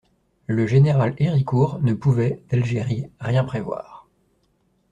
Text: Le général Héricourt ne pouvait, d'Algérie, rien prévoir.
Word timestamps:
Le 0.47 0.65
général 0.65 1.13
Héricourt 1.19 1.77
ne 1.83 1.93
pouvait, 1.93 2.41
d'Algérie, 2.49 3.11
rien 3.19 3.43
prévoir. 3.43 4.07